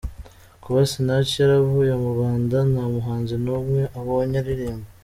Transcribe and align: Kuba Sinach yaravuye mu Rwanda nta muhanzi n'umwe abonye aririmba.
Kuba 0.63 0.79
Sinach 0.91 1.33
yaravuye 1.41 1.91
mu 2.01 2.09
Rwanda 2.13 2.57
nta 2.71 2.83
muhanzi 2.93 3.35
n'umwe 3.43 3.81
abonye 3.99 4.37
aririmba. 4.41 4.87